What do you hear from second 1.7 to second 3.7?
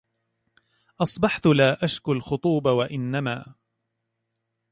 أشكو الخطوب وإنما